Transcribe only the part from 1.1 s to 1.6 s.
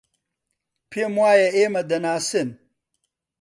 وایە